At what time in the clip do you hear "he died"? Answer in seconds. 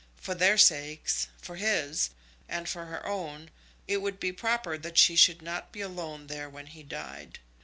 6.65-7.37